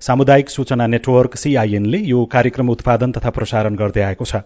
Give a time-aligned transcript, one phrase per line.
[0.00, 4.36] सामुदायिक सूचना नेटवर्क सीआईएनले यो कार्यक्रम उत्पादन तथा प्रसारण गर्दै आएको छ।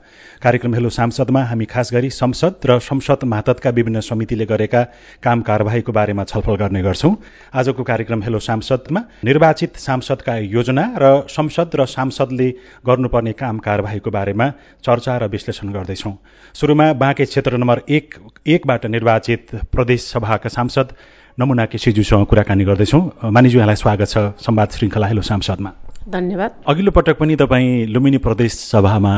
[0.43, 4.83] कार्यक्रम हेलो सांसदमा हामी खास गरी संसद र संसद मातहतका विभिन्न समितिले गरेका
[5.23, 7.15] काम कार्यवाहीको बारेमा छलफल गर्ने गर्छौं।
[7.55, 12.51] आजको कार्यक्रम हेलो सांसदमा निर्वाचित सांसदका योजना र संसद र सांसदले
[12.87, 14.51] गर्नुपर्ने काम कार्यवाहीको बारेमा
[14.83, 16.13] चर्चा र विश्लेषण गर्दैछौ।
[16.55, 18.15] शुरूमा बाँके क्षेत्र नम्बर एक
[18.47, 20.93] एकबाट निर्वाचित प्रदेश सभाका सांसद
[21.39, 25.71] नमुना केसीज्यूसँग कुराकानी गर्दैछौँ। मानिज्यू यहाँलाई स्वागत छ संवाद श्रृङ्खला। हेलो सांसदमा
[26.07, 29.15] धन्यवाद। अघिल्लो पटक पनि तपाईँ लुम्बिनी प्रदेश सभामा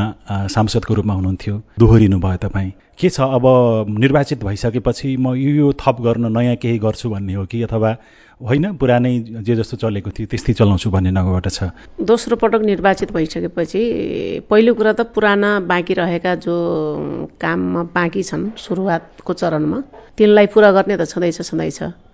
[0.49, 3.21] सांसदको रूपमा हुनुहुन्थ्यो। दोहोरिनु भयो तपाईँ। के छ?
[3.21, 3.45] अब
[4.01, 7.61] निर्वाचित भइसकेपछि म यो यो थप गर्न नयाँ केही गर्छु भन्ने हो कि?
[7.69, 7.91] अथवा
[8.41, 9.13] होइन पुरानै
[9.45, 11.69] जे जस्तो चलेको थियो त्यस्तै चलाउँछु भन्ने नगरबाट छ?
[12.01, 13.81] दोस्रो पटक निर्वाचित भइसकेपछि
[14.49, 16.55] पहिलो कुरा त पुराना बाँकी रहेका जो
[17.37, 19.79] काममा बाँकी छन् सुरुवातको चरणमा
[20.17, 22.06] तिनलाई पुरा गर्ने त छँदैछ छँदैछ।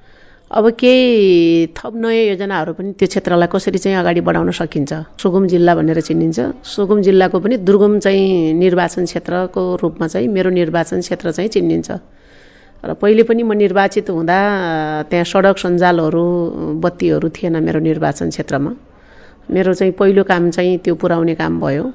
[0.52, 4.94] अब केही थप नयाँ योजनाहरू पनि त्यो क्षेत्रलाई कसरी चाहिँ अगाडि बढाउन सकिन्छ?
[5.17, 11.00] सुगुम जिल्ला भनेर चिनिन्छ। सुगुम जिल्लाको पनि दुर्गम चाहिँ निर्वाचन क्षेत्रको रूपमा चाहिँ मेरो निर्वाचन
[11.02, 11.89] क्षेत्र चाहिँ चिनिन्छ।
[12.83, 14.38] र पहिले पनि म निर्वाचित हुँदा
[15.09, 16.25] त्यहाँ सडक सञ्जालहरू
[16.85, 18.72] बत्तीहरू थिएन मेरो निर्वाचन क्षेत्रमा।
[19.50, 21.85] मेरो चाहिँ पहिलो काम चाहिँ त्यो पुर्याउने काम भयो।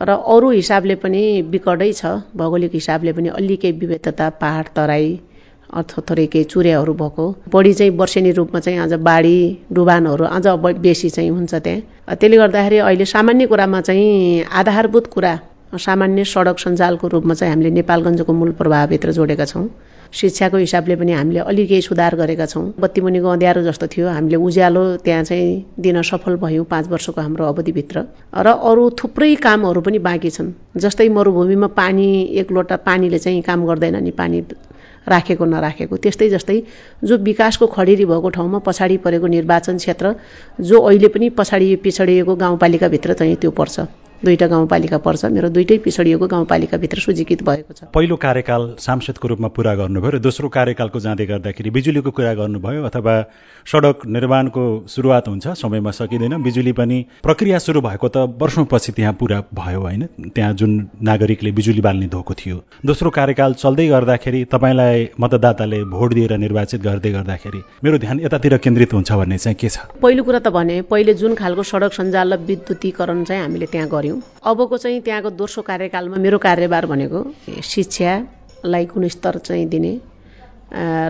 [0.00, 5.08] र अरू हिसाबले पनि बिकटै छ। भौगोलिक हिसाबले पनि अलिकै विविधता पहाड तराई
[5.72, 9.36] थोरै केही चुर्याहरू भएको। बढी चाहिँ वर्षेनी रूपमा चाहिँ अझ बाढी
[9.72, 10.46] डुबानहरू अझ
[10.78, 15.38] बेसी चाहिँ हुन्छ त्यहाँ। त्यसले गर्दाखेरि अहिले सामान्य कुरामा चाहिँ आधारभूत कुरा
[15.72, 19.68] सामान्य सडक सञ्जालको रूपमा चाहिँ हामीले नेपालगञ्जको मूल प्रभावभित्र जोडेका छौँ।
[20.12, 24.82] शिक्षाको हिसाबले पनि हामीले अलि केही सुधार गरेका छौँ। बत्तीमुनिको अँध्यारो जस्तो थियो। हामीले उज्यालो
[25.04, 28.04] त्यहाँ चाहिँ दिन सफल भयौँ पाँच वर्षको हाम्रो अवधिभित्र।
[28.36, 33.64] र अरू थुप्रै कामहरू पनि बाँकी छन्। जस्तै मरुभूमिमा पानी एक लोटा पानीले चाहिँ काम
[33.66, 34.42] गर्दैन नि पानी।
[35.08, 36.58] राखेको नराखेको। त्यस्तै जस्तै
[37.04, 40.14] जो विकासको खडेरी भएको ठाउँमा पछाडि परेको निर्वाचन क्षेत्र
[40.60, 43.80] जो अहिले पनि पछाडि पिछडिएको गाउँपालिकाभित्र चाहिँ त्यो पर्छ।
[44.24, 49.74] दुईवटा गाउँपालिका पर्छ। मेरो दुइटै पिछडिएको गाउँपालिकाभित्र सूचीकृत भएको छ। पहिलो कार्यकाल सांसदको रूपमा पुरा
[49.74, 53.14] गर्नुभयो र दोस्रो कार्यकालको जाँदै गर्दाखेरि बिजुलीको कुरा गर्नुभयो अथवा
[53.66, 59.42] सडक निर्माणको सुरुवात हुन्छ समयमा सकिँदैन। बिजुली पनि प्रक्रिया सुरु भएको त वर्षौँपछि त्यहाँ पुरा
[59.54, 60.02] भयो होइन?
[60.34, 60.70] त्यहाँ जुन
[61.02, 62.56] नागरिकले बिजुली बाल्ने धोको थियो।
[62.86, 68.94] दोस्रो कार्यकाल चल्दै गर्दाखेरि तपाईँलाई मतदाताले भोट दिएर निर्वाचित गर्दै गर्दाखेरि मेरो ध्यान यतातिर केन्द्रित
[68.94, 69.78] हुन्छ भन्ने चाहिँ के छ?
[70.02, 73.88] पहिलो कुरा त भने पहिले जुन खालको सडक सञ्जाल र विद्युतीकरण चाहिँ हामीले त्यहाँ
[74.44, 77.20] अबको चाहिँ त्यहाँको दोस्रो कार्यकालमा मेरो कार्यभार भनेको
[77.62, 79.92] शिक्षालाई गुणस्तर चाहिँ दिने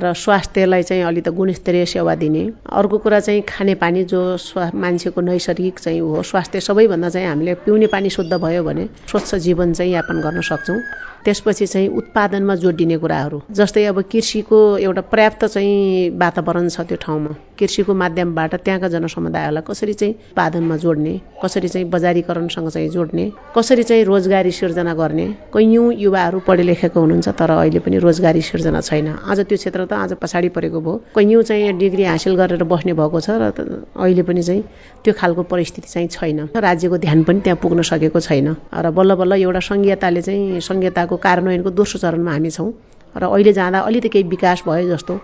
[0.02, 5.20] र स्वास्थ्यलाई चाहिँ अलि त गुणस्तरीय सेवा दिने। अर्को कुरा चाहिँ खानेपानी जो स्वा मान्छेको
[5.20, 9.92] नैसर्गिक चाहिँ हो स्वास्थ्य सबैभन्दा चाहिँ हामीले पिउने पानी शुद्ध भयो भने स्वच्छ जीवन चाहिँ
[9.92, 10.80] यापन गर्न सक्छौँ।
[11.24, 16.96] त्यसपछि चाहिँ उत्पादनमा जोड दिने कुराहरू। जस्तै अब कृषिको एउटा पर्याप्त चाहिँ वातावरण छ त्यो
[17.00, 23.82] ठाउँमा। कृषिको माध्यमबाट त्यहाँका जनसमुदायहरूलाई कसरी चाहिँ उत्पादनमा जोड्ने कसरी चाहिँ बजारीकरणसँग चाहिँ जोड्ने कसरी
[23.82, 29.06] चाहिँ रोजगारी सिर्जना गर्ने कैयौँ युवाहरू पढे लेखेको हुनुहुन्छ तर अहिले पनि रोजगारी सिर्जना छैन।
[29.30, 33.20] अझ त्यो क्षेत्र त आज पछाडि परेको भयो। कैयौँ चाहिँ डिग्री हासिल गरेर बस्ने भएको
[33.20, 33.52] छ र
[33.94, 34.62] अहिले पनि चाहिँ
[35.04, 39.32] त्यो खालको परिस्थिति चाहिँ छैन। राज्यको ध्यान पनि त्यहाँ पुग्न सकेको छैन। र बल्ल बल्ल
[39.42, 42.72] एउटा सङ्घीयताले चाहिँ सङ्घीयताको कार्यान्वयनको दोस्रो चरणमा हामी छौँ
[43.14, 45.14] र अहिले जाँदा अलिकति केही विकास भयो जस्तो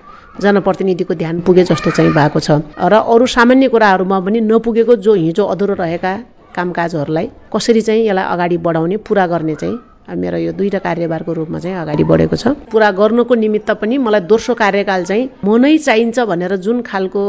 [0.40, 5.44] जनप्रतिनिधिको ध्यान पुगे जस्तो चाहिँ भएको छ। र अरू सामान्य कुराहरूमा पनि नपुगेको जो हिजो
[5.44, 6.12] अधुरो रहेका
[6.54, 9.78] कामकाजहरूलाई कसरी चाहिँ यसलाई अगाडि बढाउने पुरा गर्ने चाहिँ
[10.08, 14.54] मेरो यो दुईवटा कार्यभारको रूपमा चाहिँ अगाडि बढेको छ। पुरा गर्नुको निमित्त पनि मलाई दोस्रो
[14.54, 17.22] कार्यकाल चाहिँ म नै चाहिन्छ भनेर जुन खालको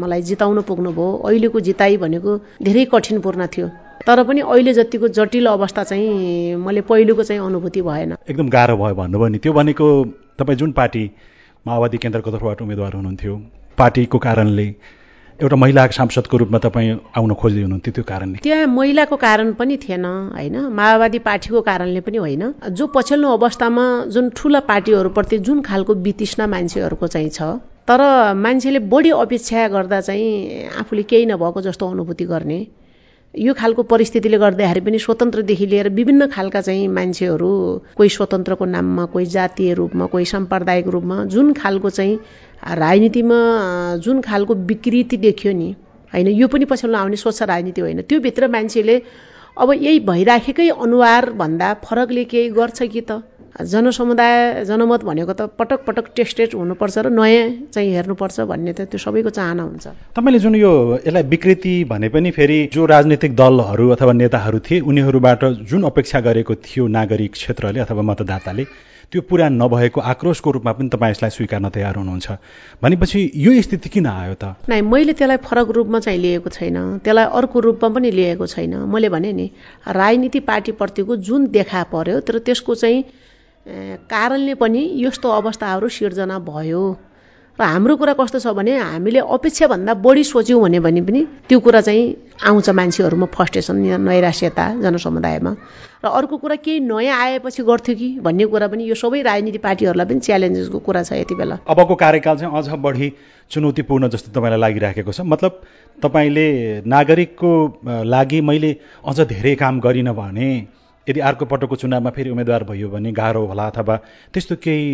[0.00, 2.30] मलाई जिताउन पुग्नुभयो अहिलेको जिताइ भनेको
[2.60, 3.68] धेरै कठिनपूर्ण थियो।
[4.06, 8.94] तर पनि अहिले जतिको जटिल अवस्था चाहिँ मैले पहिलेको चाहिँ अनुभूति भएन। एकदम गाह्रो भयो
[8.94, 9.86] भन्नुभयो नि। त्यो भनेको
[10.38, 11.04] तपाईँ जुन पार्टी
[11.66, 13.34] माओवादी केन्द्रको तर्फबाट उम्मेद्वार हुनुहुन्थ्यो
[13.78, 14.66] पार्टीको कारणले
[15.42, 18.38] एउटा महिला सांसदको रूपमा तपाईँ आउन खोज्दै हुनुहुन्थ्यो त्यो कारणले?
[18.40, 20.56] त्यहाँ महिलाको कारण पनि थिएन होइन?
[20.72, 27.06] माओवादी पार्टीको कारणले पनि होइन। जो पछिल्लो अवस्थामा जुन ठुला पार्टीहरूप्रति जुन खालको वितृष्णा मान्छेहरूको
[27.06, 27.42] चाहिँ छ
[27.84, 28.00] तर
[28.32, 32.58] मान्छेले बढी अपेक्षा गर्दा चाहिँ आफूले केही नभएको जस्तो अनुभूति गर्ने।
[33.36, 37.48] यो खालको परिस्थितिले गर्दाखेरि पनि स्वतन्त्रदेखि लिएर विभिन्न खालका चाहिँ मान्छेहरू
[37.96, 42.16] कोही स्वतन्त्रको नाममा कोही जातीय रूपमा कोही साम्प्रदायिक रूपमा जुन खालको चाहिँ
[42.74, 43.38] राजनीतिमा
[44.00, 45.68] जुन खालको विकृति देखियो नि
[46.12, 48.96] होइन यो पनि पछिल्लो आउने स्वच्छ राजनीति होइन। त्योभित्र मान्छेले
[49.56, 53.20] अब यही भइराखेकै अनुहारभन्दा फरकले केही गर्छ कि त?
[53.56, 58.98] जनसमुदाय जनमत भनेको त पटक पटक टेस्टेड हुनुपर्छ र नयाँ चाहिँ हेर्नुपर्छ भन्ने त त्यो
[59.00, 64.12] सबैको चाहना हुन्छ। तपाईँले जुन यो यसलाई विकृति भने पनि फेरि जो राजनीतिक दलहरू अथवा
[64.12, 68.64] नेताहरू थिए उनीहरूबाट जुन अपेक्षा गरेको थियो नागरिक क्षेत्रले अथवा मतदाताले
[69.12, 72.30] त्यो पुरा नभएको आक्रोशको रूपमा पनि तपाईँ यसलाई स्वीकार्न तयार हुनुहुन्छ।
[72.82, 74.44] भनेपछि यो स्थिति किन आयो त?
[74.68, 79.08] नै मैले त्यसलाई फरक रूपमा चाहिँ लिएको छैन। त्यसलाई अर्को रूपमा पनि लिएको छैन। मैले
[79.08, 79.46] भने नि
[79.86, 83.04] राजनीति पार्टीप्रतिको जुन देखा पर्यो तर त्यसको चाहिँ
[83.66, 86.84] कारणले पनि यस्तो अवस्थाहरू सिर्जना भयो।
[87.58, 92.04] र हाम्रो कुरा कस्तो छ भने हामीले अपेक्षाभन्दा बढी सोच्यौँ भने पनि त्यो कुरा चाहिँ
[92.44, 93.76] आउँछ मान्छेहरूमा फर्स्टेसन
[94.06, 95.50] नैराश्यता जनसमुदायमा।
[96.04, 100.06] र अर्को कुरा केही नयाँ आएपछि गर्थ्यो कि भन्ने कुरा पनि यो सबै राजनीति पार्टीहरूलाई
[100.06, 103.08] पनि च्यालेन्जेसको कुरा छ यति बेला। अबको कार्यकाल चाहिँ अझ बढी
[103.50, 105.52] चुनौतीपूर्ण जस्तो तपाईँलाई लागिराखेको छ। मतलब
[105.98, 106.46] तपाईँले
[106.84, 107.50] नागरिकको
[108.04, 110.75] लागि मैले अझ धेरै काम गरिनँ भने
[111.08, 113.96] यदि अर्को पटकको चुनावमा फेरि उम्मेद्वार भयो भने गाह्रो होला अथवा
[114.34, 114.86] त्यस्तो केही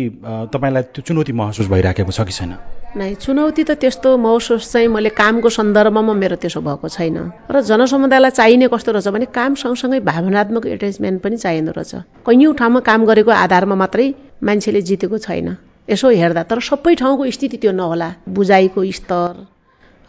[0.53, 2.53] तपाईँलाई त्यो चुनौती महसुस भइराखेको छ कि छैन?
[2.97, 7.17] नै चुनौती त त्यस्तो महसुस चाहिँ मैले कामको सन्दर्भमा मेरो त्यसो भएको छैन।
[7.49, 11.93] र जनसमुदायलाई चाहिने कस्तो रहेछ भने काम सँगसँगै भावनात्मक एट्याचमेन्ट पनि चाहिँदो रहेछ।
[12.29, 14.07] कैयौँ ठाउँमा काम गरेको आधारमा मात्रै
[14.45, 15.49] मान्छेले जितेको छैन।
[15.89, 19.33] यसो हेर्दा तर सबै ठाउँको स्थिति त्यो नहोला। बुझाइको स्तर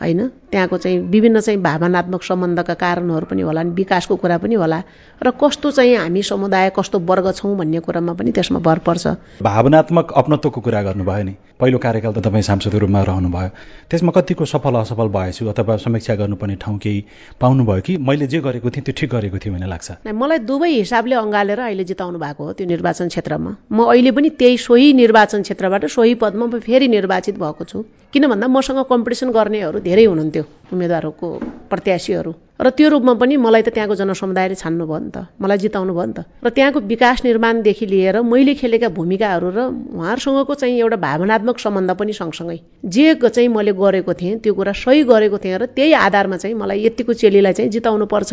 [0.00, 0.20] होइन?
[0.50, 4.82] त्यहाँको चाहिँ विभिन्न चाहिँ भावनात्मक सम्बन्धका कारणहरू पनि होला विकासको कुरा पनि होला।
[5.22, 9.06] र कस्तो चाहिँ हामी समुदाय कस्तो वर्ग छौँ भन्ने कुरामा पनि त्यसमा भर पर्छ।
[9.42, 13.48] भावनात्मक अपनत्वको कुरा गर्नुभयो नि। पहिलो कार्यकाल त तपाईँ सांसद रूपमा रहनुभयो।
[13.90, 17.00] त्यसमा कतिको सफल असफल भएछु अथवा समीक्षा गर्नुपर्ने ठाउँ केही
[17.40, 17.96] पाउनुभयो कि?
[17.98, 21.84] मैले जे गरेको थिएँ त्यो ठिक गरेको थिएँ भन्ने लाग्छ। मलाई दुवै हिसाबले अँगालेर अहिले
[21.84, 26.46] जिताउनु भएको हो त्यो निर्वाचन क्षेत्रमा। म अहिले पनि त्यही सोही निर्वाचन क्षेत्रबाट सोही पदमा
[26.58, 27.82] फेरि निर्वाचित भएको छु।
[28.12, 31.28] किन भन्दा मसँग कम्पिटिसन गर्नेहरू धेरै हुनुहुन्थ्यो उम्मेद्वारहरूको
[31.70, 32.32] प्रत्याशीहरू।
[32.64, 36.14] र त्यो रूपमा पनि मलाई त त्यहाँको जनसमुदायले छान्नुभयो नि त मलाई जिताउनु भयो नि
[36.16, 39.58] त। र त्यहाँको विकास निर्माणदेखि लिएर मैले खेलेका भूमिकाहरू र
[39.98, 45.02] उहाँहरूसँगको चाहिँ एउटा भावनात्मक सम्बन्ध पनि सँगसँगै। जे चाहिँ मैले गरेको थिएँ त्यो कुरा सही
[45.04, 48.32] गरेको थिएँ र त्यही आधारमा चाहिँ मलाई यतिको चेलीलाई चाहिँ जिताउनु पर्छ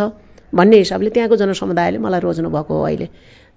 [0.54, 3.08] भन्ने हिसाबले त्यहाँको जनसमुदायले मलाई रोज्नु भएको हो अहिले।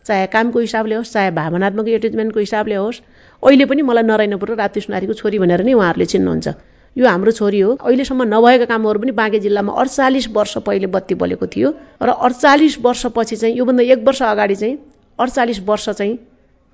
[0.06, 3.00] चाहे कामको हिसाबले होस् चाहे भावनात्मक एटेचमेन्टको हिसाबले होस्
[3.43, 6.49] अहिले पनि मलाई नरायणपुर र राप्ती सुनारीको छोरी भनेर नै उहाँहरूले चिन्नुहुन्छ।
[6.96, 11.46] यो हाम्रो छोरी हो। अहिलेसम्म नभएका कामहरू पनि बाँके जिल्लामा अडचालिस वर्ष पहिले बत्ती बलेको
[11.46, 11.70] थियो
[12.02, 14.76] र अडचालिस वर्षपछि चाहिँ योभन्दा एक वर्ष अगाडि चाहिँ
[15.19, 16.19] अडचालिस वर्ष चाहिँ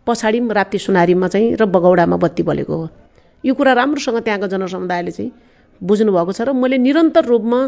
[0.06, 2.88] पछाडि राप्ती सुनारीमा चाहिँ र बगौडामा बत्ती बलेको हो।
[3.44, 5.30] यो कुरा राम्रोसँग त्यहाँको जनसमुदायले चाहिँ
[5.80, 7.60] बुझ्नुभएको छ र मैले निरन्तर रूपमा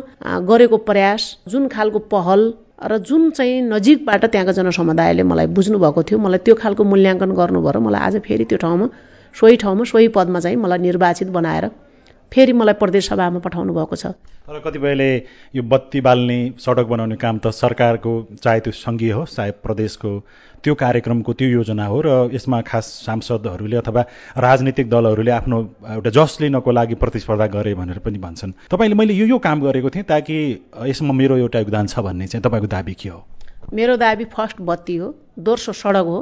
[0.45, 2.41] गरेको प्रयास जुन खालको पहल
[2.85, 7.79] र जुन चाहिँ नजिकबाट त्यहाँको जनसमुदायले मलाई बुझ्नुभएको थियो मलाई त्यो खालको मूल्याङ्कन गर्नुभयो र
[7.81, 8.89] मलाई आज फेरि त्यो ठाउँमा
[9.35, 11.71] सोही ठाउँमा सोही पदमा चाहिँ मलाई निर्वाचित बनाएर
[12.33, 14.07] फेरि मलाई प्रदेश सभामा पठाउनु भएको छ।
[14.49, 15.11] तर कतिपयले
[15.55, 18.13] यो बत्ती बाल्ने सडक बनाउने काम त सरकारको
[18.43, 20.11] चाहे त्यो सङ्घीय होस् चाहे प्रदेशको
[20.65, 24.03] त्यो कार्यक्रमको त्यो योजना हो र यसमा खास सांसदहरूले अथवा
[24.39, 25.59] राजनीतिक दलहरूले आफ्नो
[25.95, 29.91] एउटा जस लिनको लागि प्रतिस्पर्धा गरे भनेर पनि भन्छन्। तपाईँले मैले यो यो काम गरेको
[29.91, 30.37] थिएँ ताकि
[30.89, 33.21] यसमा मेरो एउटा योगदान छ भन्ने चाहिँ तपाईँको दाबी के हो?
[33.73, 36.21] मेरो दाबी फर्स्ट बत्ती हो दोस्रो सडक हो।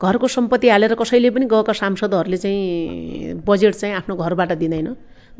[0.00, 4.88] घरको सम्पत्ति हालेर कसैले पनि गएका सांसदहरूले चाहिँ बजेट चाहिँ आफ्नो घरबाट दिँदैन।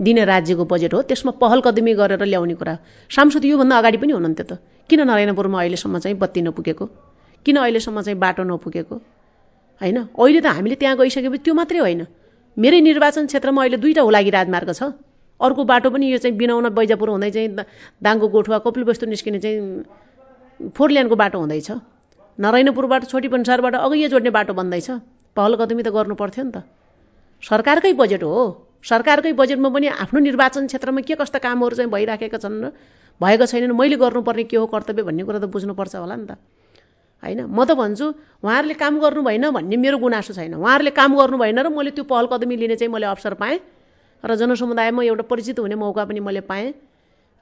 [0.01, 2.75] दिने राज्यको बजेट हो त्यसमा पहल कदमी गरेर ल्याउने कुरा।
[3.11, 4.53] सांसद योभन्दा अगाडि पनि हुनुहुन्थ्यो त।
[4.89, 6.87] किन नारायणपुरमा अहिलेसम्म चाहिँ बत्ती नपुगेको?
[7.47, 8.97] किन अहिलेसम्म चाहिँ बाटो नपुगेको?
[9.81, 9.99] होइन?
[10.17, 12.03] अहिले त हामीले त्यहाँ गइसकेपछि त्यो मात्रै होइन।
[12.57, 14.83] मेरै निर्वाचन क्षेत्रमा अहिले दुईवटा हुलागी राजमार्ग छ।
[15.41, 17.49] अर्को बाटो पनि यो चाहिँ बिनाउन बैजापुर हुँदै चाहिँ
[18.01, 21.71] दाङको गोठुवा कपिलवस्तु निस्किने चाहिँ फोर लेनको बाटो हुँदैछ
[22.39, 24.89] नारायणपुरबाट छोटी पन्सारबाट अघि जोड्ने बाटो बन्दैछ
[25.37, 26.63] पहल कदमी त गर्नु पर्थ्यो नि त।
[27.43, 32.59] सरकारकै बजेट हो। सरकारकै बजेटमा पनि आफ्नो निर्वाचन क्षेत्रमा के कस्ता कामहरू चाहिँ भइराखेका छन्
[32.65, 32.67] र
[33.21, 36.33] भएका छैनन् मैले गर्नुपर्ने के हो कर्तव्य भन्ने कुरा त बुझ्नुपर्छ होला नि त।
[37.23, 37.47] होइन?
[37.47, 38.07] म त भन्छु
[38.43, 42.05] उहाँहरूले काम गर्नु भएन भन्ने मेरो गुनासो छैन। उहाँहरूले काम गर्नु भएन र मैले त्यो
[42.05, 43.59] पहल कदमी लिने चाहिँ मैले अवसर पाएँ
[44.25, 46.75] र जनसमुदायमा एउटा परिचित हुने मौका पनि मैले पाएँ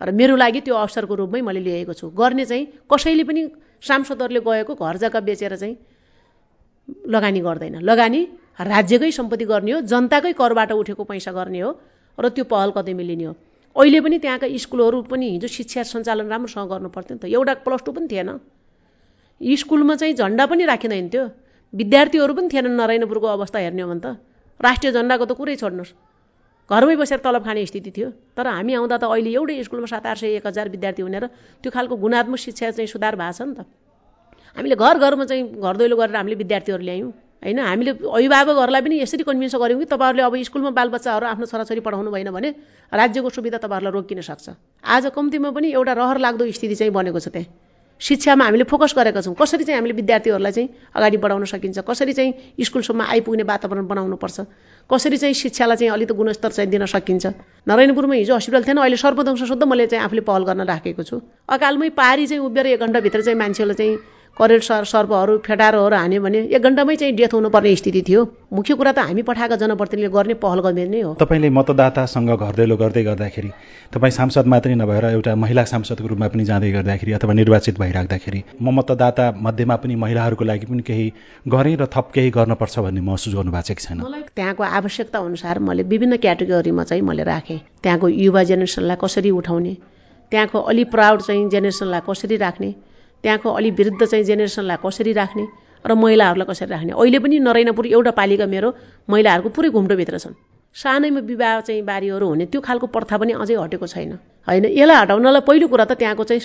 [0.00, 3.40] र मेरो लागि त्यो अवसरको रूपमै मैले लिएको छु। गर्ने चाहिँ कसैले पनि
[3.80, 5.76] सांसदहरूले गएको घर जग्गा बेचेर चाहिँ
[7.09, 8.20] लगानी गर्दैन। लगानी
[8.61, 11.71] राज्यकै सम्पत्ति गर्ने हो जनताकै करबाट उठेको पैसा गर्ने हो
[12.19, 13.35] र त्यो पहल कदमी लिने हो।
[13.76, 17.81] अहिले पनि त्यहाँका स्कुलहरू पनि हिजो शिक्षा सञ्चालन राम्रोसँग गर्नु पर्थ्यो नि त। एउटा प्लस
[17.87, 18.31] टू पनि थिएन।
[19.40, 21.25] स्कुलमा चाहिँ झन्डा पनि राखिँदैन थियो।
[21.73, 24.07] विद्यार्थीहरू पनि थिएनन् नरायणपुरको अवस्था हेर्ने हो भने त।
[24.61, 25.93] राष्ट्रिय झन्डाको त कुरै छोड्नुहोस्।
[26.71, 30.19] घरमै बसेर तलब खाने स्थिति थियो। तर हामी आउँदा त अहिले एउटै स्कुलमा सात आठ
[30.21, 31.26] सय एक हजार विद्यार्थी हुने र
[31.62, 33.61] त्यो खालको गुणात्मक शिक्षा चाहिँ सुधार भएको छ नि त।
[34.59, 37.59] हामीले घर घरमा चाहिँ घर दैलो गरेर हामीले विद्यार्थीहरू ल्यायौँ। होइन?
[37.59, 42.30] हामीले अभिभावकहरूलाई पनि यसरी कन्भिन्स गऱ्यौँ कि तपाईँहरूले अब स्कुलमा बालबच्चाहरू आफ्नो छोराछोरी पढाउनु भएन
[42.30, 42.50] भने
[42.92, 44.49] राज्यको सुविधा तपाईँहरूलाई रोकिन सक्छ।
[44.85, 47.49] आज कम्तीमा पनि एउटा रहर लाग्दो स्थिति चाहिँ बनेको छ त्यहाँ।
[48.00, 51.85] शिक्षामा हामीले फोकस गरेका छौँ। कसरी चाहिँ हामीले विद्यार्थीहरूलाई चाहिँ अगाडि बढाउन सकिन्छ?
[51.85, 52.32] कसरी चाहिँ
[52.64, 54.40] स्कुलसम्म आइपुग्ने वातावरण बनाउनुपर्छ?
[54.90, 57.26] कसरी चाहिँ शिक्षालाई चाहिँ अलिक गुणस्तर चाहिँ दिन सकिन्छ?
[57.68, 61.88] नारायणपुरमा हिजो हस्पिटल थिएन अहिले सर्पदंश शुद्ध मैले चाहिँ आफूले पहल गर्न राखेको छु। अकालमै
[61.92, 63.97] पारी चाहिँ उभिएर एक घन्टाभित्र चाहिँ मान्छेलाई चाहिँ
[64.37, 68.20] करेल सर सर्पहरू फेटारोहरू हान्यो भने एक घन्टामै चाहिँ डेथ हुनुपर्ने स्थिति थियो।
[68.52, 72.76] मुख्य कुरा त हामी पठाएको जनप्रतिनिधिले गर्ने पहल गर्ने नै हो। तपाईँले मतदातासँग घर दैलो
[72.76, 73.50] गर्दै गर्दाखेरि
[73.92, 78.75] तपाईँ सांसद मात्रै नभएर एउटा महिला सांसदको रूपमा पनि जाँदै गर्दाखेरि अथवा निर्वाचित भइराख्दाखेरि म
[78.78, 81.06] मतदाता मध्येमा पनि महिलाहरूको लागि पनि केही
[81.49, 85.82] गरेँ र थप केही गर्नुपर्छ भन्ने महसुस गर्नु भएको छैन। मलाई त्यहाँको आवश्यकता अनुसार मैले
[85.84, 89.75] विभिन्न क्याटेगोरीमा चाहिँ मैले राखेँ। त्यहाँको युवा जेनेरेसनलाई कसरी उठाउने
[90.32, 92.70] त्यहाँको अलि प्राउड चाहिँ जेनेरेसनलाई कसरी राख्ने
[93.25, 95.47] त्यहाँको अलि वृद्ध चाहिँ जेनेरेसनलाई कसरी राख्ने
[95.85, 96.93] र महिलाहरूलाई कसरी राख्ने?
[96.93, 98.69] अहिले पनि नरैनापुर एउटा पालिका मेरो
[99.09, 100.35] महिलाहरूको पुरै घुम्टोभित्र छन्।
[100.77, 104.12] सानैमा विवाह चाहिँ बारीहरू हुने त्यो खालको प्रथा पनि अझै हटेको छैन।
[104.49, 104.65] होइन?
[104.71, 106.43] यसलाई हटाउनलाई पहिलो कुरा त त्यहाँको चाहिँ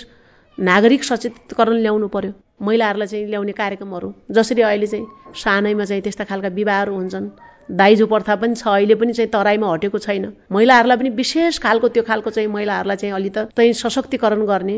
[0.57, 5.05] नागरिक सचेतकरण ल्याउनु पर्यो। महिलाहरूलाई चाहिँ ल्याउने कार्यक्रमहरू जसरी अहिले चाहिँ
[5.35, 7.27] सानैमा चाहिँ त्यस्ता खालका विवाहहरू हुन्छन्
[7.69, 12.03] दाइजो प्रथा पनि छ अहिले पनि चाहिँ तराईमा हटेको छैन। महिलाहरूलाई पनि विशेष खालको त्यो
[12.03, 14.77] खालको चाहिँ महिलाहरूलाई चाहिँ अलि त चाहिँ सशक्तिकरण गर्ने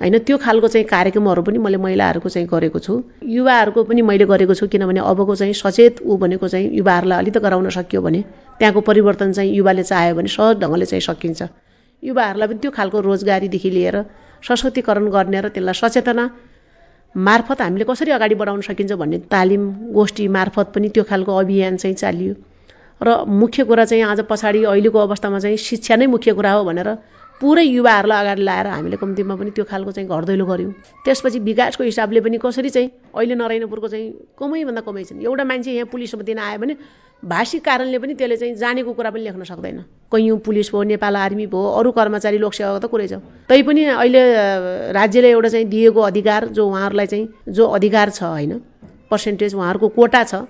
[0.00, 2.94] होइन त्यो खालको चाहिँ कार्यक्रमहरू पनि मैले महिलाहरूको चाहिँ गरेको छु।
[3.30, 7.68] युवाहरूको पनि मैले गरेको छु किनभने अबको चाहिँ सचेत ऊ भनेको चाहिँ युवाहरूलाई अलिक गराउन
[7.70, 8.20] सकियो भने
[8.58, 11.40] त्यहाँको परिवर्तन चाहिँ युवाले चाह्यो भने सहज ढङ्गले चाहिँ सकिन्छ।
[12.02, 13.96] युवाहरूलाई पनि त्यो खालको रोजगारीदेखि लिएर
[14.42, 16.24] सशक्तिकरण गर्ने र त्यसलाई सचेतना
[17.14, 21.96] मार्फत हामीले कसरी अगाडि बढाउन सकिन्छ भन्ने तालिम गोष्ठी मार्फत पनि त्यो खालको अभियान चाहिँ
[21.96, 22.34] चालियो।
[23.00, 26.88] र मुख्य कुरा चाहिँ आज पछाडि अहिलेको अवस्थामा चाहिँ शिक्षा नै मुख्य कुरा हो भनेर
[27.40, 30.72] पुरै युवाहरूलाई अगाडि लाएर हामीले कम्तीमा पनि त्यो खालको चाहिँ घर दैलो गऱ्यौँ।
[31.04, 35.88] त्यसपछि विकासको हिसाबले पनि कसरी चाहिँ अहिले नरायणपुरको चाहिँ कमैभन्दा कमै छन्। एउटा मान्छे यहाँ
[35.88, 36.74] पुलिसमा दिन आयो भने
[37.22, 39.78] भाषिक कारणले पनि त्यसले चाहिँ जानेको कुरा पनि लेख्न सक्दैन।
[40.12, 44.22] कैयौँ पुलिस भयो नेपाल आर्मी भयो अरू कर्मचारी लोकसेवाको त कुरै छ। तैपनि अहिले
[44.92, 48.52] राज्यले एउटा चाहिँ दिएको अधिकार जो उहाँहरूलाई चाहिँ जो अधिकार छ होइन
[49.10, 50.44] पर्सेन्टेज उहाँहरूको कोटा छ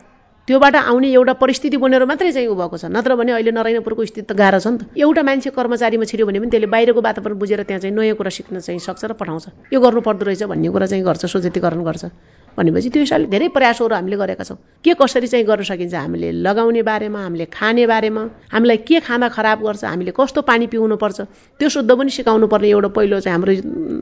[0.50, 4.26] त्योबाट आउने एउटा परिस्थिति बनेर मात्रै चाहिँ उ भएको छ। नत्र भने अहिले नरायणपुरको स्थिति
[4.26, 7.62] त गाह्रो छ नि त। एउटा मान्छे कर्मचारीमा छिर्यो भने पनि त्यसले बाहिरको वातावरण बुझेर
[7.70, 10.86] त्यहाँ चाहिँ नयाँ कुरा सिक्न चाहिँ सक्छ र पठाउँछ। यो गर्नु पर्दो रहेछ भन्ने कुरा
[10.90, 12.02] चाहिँ गर्छ सचेतीकरण गर्छ
[12.58, 16.82] भनेपछि त्यो हिसाबले धेरै प्रयासहरू हामीले गरेका छौँ। के कसरी चाहिँ गर्न सकिन्छ हामीले लगाउने
[16.82, 21.18] बारेमा हामीले खाने बारेमा हामीलाई के खाँदा खराब गर्छ हामीले कस्तो पानी पिउनुपर्छ
[21.62, 23.52] त्यो शुद्ध पनि सिकाउनु पर्ने एउटा पहिलो चाहिँ हाम्रो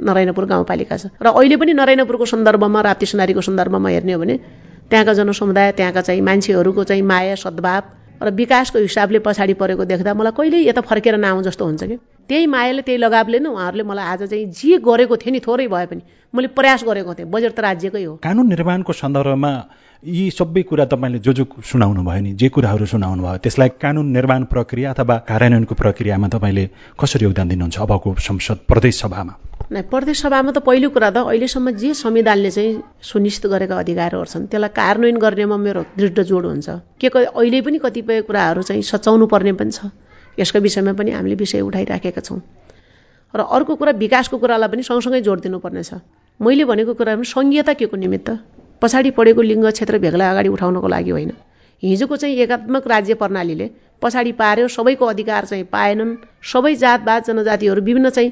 [0.00, 4.36] नरायणपुर गाउँपालिका छ। र अहिले पनि नरायणपुरको सन्दर्भमा राप्ती सुनारीको सन्दर्भमा हेर्ने हो भने
[4.90, 7.82] त्यहाँका जनसमुदाय त्यहाँका चाहिँ मान्छेहरूको चाहिँ माया सद्भाव
[8.22, 11.96] र विकासको हिसाबले पछाडि परेको देख्दा मलाई कहिल्यै यता फर्केर नआउँ जस्तो हुन्छ कि।
[12.28, 15.86] त्यही मायाले त्यही लगावले नै उहाँहरूले मलाई आज चाहिँ जे गरेको थिएँ नि थोरै भए
[15.86, 16.02] पनि
[16.34, 19.52] मैले प्रयास गरेको थिएँ बजेट त राज्यकै हो। कानुन निर्माणको सन्दर्भमा
[20.06, 24.06] यी सबै कुरा तपाईँले जो जो सुनाउनु भयो नि जे कुराहरू सुनाउनु भयो त्यसलाई कानुन
[24.14, 26.64] निर्माण प्रक्रिया अथवा कार्यान्वयनको प्रक्रियामा तपाईँले
[26.94, 29.34] कसरी योगदान दिनुहुन्छ अबको संसद प्रदेश सभामा?
[29.74, 32.78] नै प्रदेश सभामा त पहिलो कुरा त अहिलेसम्म जे संविधानले चाहिँ
[33.10, 36.68] सुनिश्चित गरेका अधिकारहरू छन् त्यसलाई कार्यान्वयन गर्नेमा मेरो दृढ जोड हुन्छ।
[37.02, 39.90] के अहिले पनि कतिपय कुराहरू चाहिँ सचाउनु पर्ने पनि छ।
[40.38, 42.38] यसको विषयमा पनि हामीले विषय उठाइराखेका छौँ।
[43.34, 46.00] र अर्को कुरा विकासको कुरालाई पनि सँगसँगै जोड दिनुपर्ने छ।
[46.40, 48.57] मैले भनेको कुरा पनि सङ्घीयता के को निमित्त?
[48.82, 51.32] पछाडि पढेको लिङ्ग क्षेत्र भेगलाई अगाडि उठाउनको लागि होइन।
[51.82, 53.66] हिजोको चाहिँ एकात्मक राज्य प्रणालीले
[54.02, 58.30] पछाडि पार्यो सबैको अधिकार चाहिँ पाएनन् सबै जातवाद जनजातिहरू विभिन्न चाहिँ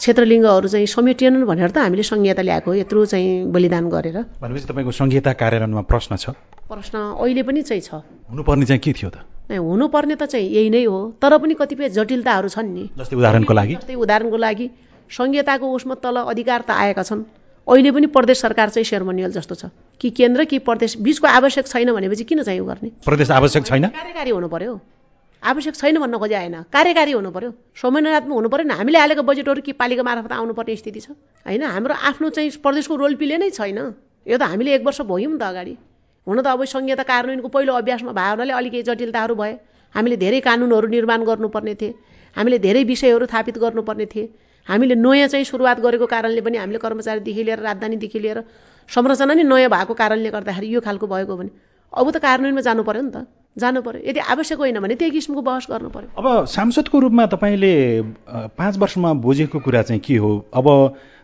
[0.00, 5.32] क्षेत्रलिङ्गहरू चाहिँ समेटिएनन् भनेर त हामीले संहिता ल्याएको यत्रो चाहिँ बलिदान गरेर। भनेपछि तपाईँको संहिता
[5.36, 6.32] कार्यान्वयनमा प्रश्न छ?
[6.68, 8.00] प्रश्न अहिले पनि चाहिँ छ।
[8.32, 9.16] हुनुपर्ने चाहिँ के थियो त?
[9.52, 13.74] हुनुपर्ने त चाहिँ यही नै हो तर पनि कतिपय जटिलताहरू छन् नि। जस्तै उदाहरणको लागि।
[13.76, 14.66] जस्तै उदाहरणको लागि
[15.10, 17.20] संहिताको उसमा तल अधिकार त आएका छन्।
[17.68, 19.64] अहिले पनि प्रदेश सरकार चाहिँ सेरोमोनियल जस्तो छ।
[20.00, 22.90] कि केन्द्र कि प्रदेश बिचको आवश्यक छैन भनेपछि किन चाहिँ गर्ने?
[23.04, 24.80] प्रदेश आवश्यक छैन। कार्यकारी हुनु पर्यो।
[25.42, 29.60] आवश्यक छैन भन्न खोजे आएन। कार्यकारी हुनु पर्यो। समन्वयात्मक हुनु पर्यो। नि हामीले हालेको बजेटहरू
[29.62, 31.08] कि पालिका मार्फत आउनुपर्ने स्थिति छ।
[31.46, 31.62] होइन?
[31.62, 33.78] हाम्रो आफ्नो चाहिँ प्रदेशको रोल प्ले नै छैन।
[34.26, 35.74] यो त हामीले एक वर्ष भयौँ त अगाडि।
[36.26, 39.52] हुन त अब संहिता कार्यान्वयनको पहिलो अभ्यासमा भयो हुनाले अलिकति जटिलताहरू भए।
[39.94, 41.94] हामीले धेरै कानुनहरू निर्माण गर्नुपर्ने थिए।
[42.36, 44.24] हामीले धेरै विषयहरू थापित गर्नुपर्ने थिए।
[44.68, 48.38] हामीले नयाँ चाहिँ सुरुवात गरेको कारणले पनि हामीले कर्मचारीदेखि लिएर राजधानीदेखि लिएर
[48.88, 51.50] संरचना नै नयाँ भएको कारणले गर्दाखेरि यो खालको भएको भने
[51.92, 53.26] अब त कार्यान्वयनमा जानु पर्यो नि त।
[53.58, 57.74] जानु पर्यो। यदि आवश्यक होइन भने त्यही किसिमको बहस गर्नु पर्यो। अब सांसदको रूपमा तपाईँले
[58.54, 60.30] पाँच वर्षमा बुझेको कुरा चाहिँ के हो?
[60.54, 60.66] अब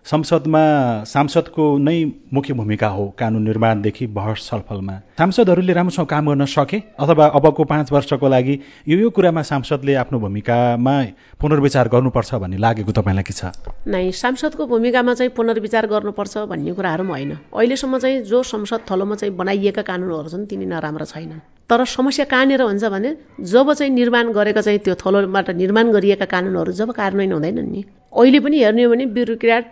[0.07, 0.63] संसदमा
[1.05, 1.99] सांसदको नै
[2.35, 7.93] मुख्य भूमिका हो कानुन निर्माणदेखि बहस छलफलमा। सांसदहरूले राम्रोसँग काम गर्न सके अथवा अबको पाँच
[7.93, 8.55] वर्षको लागि
[8.87, 10.95] यो यो कुरामा सांसदले आफ्नो भूमिकामा
[11.43, 13.51] पुनर्विचार गर्नुपर्छ भन्ने लागेको तपाईँलाई के छ?
[13.83, 19.15] नै सांसदको भूमिकामा चाहिँ पुनर्विचार गर्नुपर्छ भन्ने कुराहरू पनि होइन। अहिलेसम्म चाहिँ जो संसद थलोमा
[19.19, 23.11] चाहिँ बनाइएका कानुनहरू छन् तिनी नराम्रा छैनन्। तर समस्या कहाँनिर हुन्छ भने
[23.43, 27.85] जब चाहिँ निर्माण गरेका चाहिँ त्यो थलोबाट निर्माण गरिएका कानुनहरू जब कार्यान्वयन हुँदैनन् नि।
[28.15, 29.65] अहिले पनि हेर्ने हो भने ब्युरोक्राट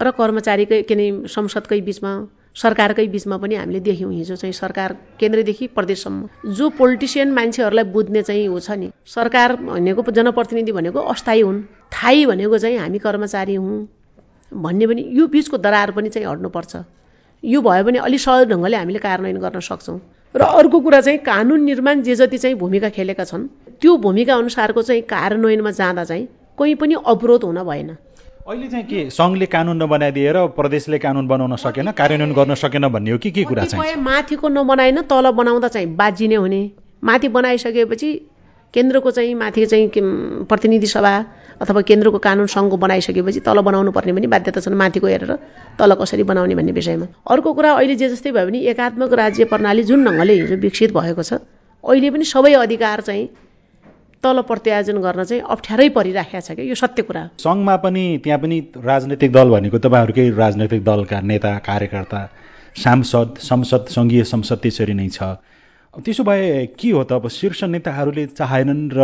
[0.00, 2.10] र कर्मचारीकै के नै संसदकै बिचमा
[2.56, 8.46] सरकारकै बिचमा पनि हामीले देख्यौँ हिजो चाहिँ सरकार केन्द्रदेखि प्रदेशसम्म। जो पोलिटिसियन मान्छेहरूलाई बुझ्ने चाहिँ
[8.46, 11.62] हो छ नि सरकार भनेको जनप्रतिनिधि भनेको अस्थायी हुन्
[11.92, 13.76] थायी भनेको चाहिँ हामी कर्मचारी हुँ
[14.52, 16.76] भन्ने पनि यो बिचको दरार पनि चाहिँ हट्नुपर्छ।
[17.42, 19.98] यो भयो भने अलिक सहज ढङ्गले हामीले कार्यान्वयन गर्न सक्छौँ।
[20.34, 23.48] र अर्को कुरा चाहिँ कानुन निर्माण जे जति चाहिँ भूमिका खेलेका छन्
[23.80, 27.96] त्यो भूमिका अनुसारको चाहिँ कार्यान्वयनमा जाँदा चाहिँ कोही पनि अवरोध हुन भएन।
[28.46, 33.18] अहिले चाहिँ के सङ्घले कानुन नबनाइदिएर प्रदेशले कानुन बनाउन सकेन कार्यान्वयन गर्न सकेन भन्ने हो
[33.18, 33.94] कि के कुरा चाहिँ?
[33.98, 36.60] माथिको नबनाएन तल बनाउँदा चाहिँ बाजिने हुने।
[37.02, 38.10] माथि बनाइसकेपछि
[38.74, 39.90] केन्द्रको चाहिँ माथि चाहिँ
[40.46, 41.14] प्रतिनिधि सभा
[41.60, 45.32] अथवा केन्द्रको कानुन सङ्घको बनाइसकेपछि तल बनाउनु पर्ने पनि बाध्यता छन् माथिको हेरेर
[45.78, 49.82] तल कसरी बनाउने भन्ने विषयमा। अर्को कुरा अहिले जे जस्तै भयो भने एकात्मक राज्य प्रणाली
[49.90, 51.42] जुन ढङ्गले हिजो विकसित भएको छ
[51.82, 53.26] अहिले पनि सबै अधिकार चाहिँ
[54.26, 56.66] तल प्रत्यायोजन गर्न चाहिँ अप्ठ्यारै परिराखेको छ क्या?
[56.66, 62.22] यो सत्य कुरा सङ्घमा पनि त्यहाँ पनि राजनैतिक दल भनेको तपाईँहरूकै राजनैतिक दलका नेता कार्यकर्ता
[62.76, 65.36] सांसद संसद सङ्घीय संसद त्यसरी नै छ।
[65.94, 67.12] त्यसो भए के हो त?
[67.16, 69.00] अब शीर्ष नेताहरूले चाहेनन् र